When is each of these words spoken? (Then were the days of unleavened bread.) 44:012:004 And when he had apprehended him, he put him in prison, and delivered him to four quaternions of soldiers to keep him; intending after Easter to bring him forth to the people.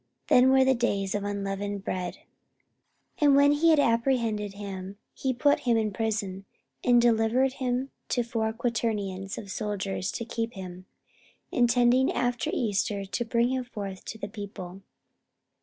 (Then 0.29 0.49
were 0.49 0.65
the 0.65 0.73
days 0.73 1.13
of 1.13 1.23
unleavened 1.23 1.83
bread.) 1.83 2.15
44:012:004 2.15 2.23
And 3.27 3.35
when 3.35 3.51
he 3.51 3.69
had 3.69 3.79
apprehended 3.79 4.53
him, 4.55 4.97
he 5.13 5.31
put 5.31 5.59
him 5.59 5.77
in 5.77 5.93
prison, 5.93 6.45
and 6.83 6.99
delivered 6.99 7.53
him 7.53 7.91
to 8.09 8.23
four 8.23 8.51
quaternions 8.51 9.37
of 9.37 9.51
soldiers 9.51 10.11
to 10.13 10.25
keep 10.25 10.53
him; 10.53 10.87
intending 11.51 12.11
after 12.11 12.49
Easter 12.51 13.05
to 13.05 13.23
bring 13.25 13.49
him 13.49 13.63
forth 13.63 14.03
to 14.05 14.17
the 14.17 14.27
people. 14.27 14.81